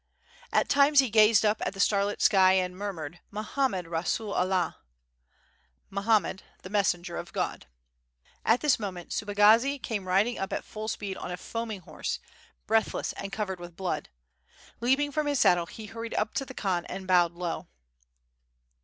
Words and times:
At 0.51 0.67
times 0.67 0.99
he 0.99 1.11
gazed 1.11 1.45
up 1.45 1.61
at 1.63 1.75
the 1.75 1.79
starlit 1.79 2.23
sky, 2.23 2.53
and 2.53 2.75
murmured 2.75 3.19
"Mohammed 3.29 3.85
Kassul 3.85 4.33
Allah!" 4.33 4.77
(Mohammed 5.91 6.41
the 6.63 6.71
messenger 6.71 7.17
of 7.17 7.31
God.) 7.31 7.67
At 8.43 8.61
this 8.61 8.79
moment 8.79 9.11
Subagazi 9.11 9.77
came 9.79 10.07
riding 10.07 10.39
up 10.39 10.53
at 10.53 10.65
full 10.65 10.87
speed 10.87 11.17
on 11.17 11.29
a 11.29 11.37
foaming 11.37 11.81
horse, 11.81 12.17
breathless 12.65 13.13
and 13.13 13.31
covered 13.31 13.59
with 13.59 13.77
blood; 13.77 14.09
leaping 14.79 15.11
from 15.11 15.27
his 15.27 15.39
saddle, 15.39 15.67
he 15.67 15.85
hurried 15.85 16.15
up 16.15 16.33
to 16.33 16.45
the 16.45 16.55
Khan 16.55 16.83
and 16.87 17.05
bowed 17.05 17.33
low. 17.33 17.67